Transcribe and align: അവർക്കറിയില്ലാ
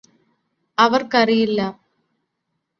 അവർക്കറിയില്ലാ 0.77 1.67